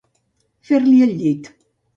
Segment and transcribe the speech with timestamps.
[0.69, 1.55] Fer-li el llit.